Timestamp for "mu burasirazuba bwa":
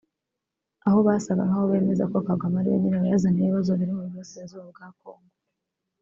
3.97-4.87